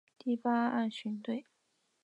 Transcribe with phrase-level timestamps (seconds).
[0.17, 1.45] 第八岸巡队